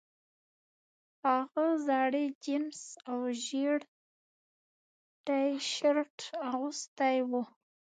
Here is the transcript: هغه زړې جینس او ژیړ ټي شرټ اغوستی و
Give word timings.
هغه 1.25 1.65
زړې 1.87 2.23
جینس 2.43 2.81
او 3.09 3.17
ژیړ 3.43 3.79
ټي 5.25 5.45
شرټ 5.71 6.17
اغوستی 6.49 7.17
و 7.29 7.31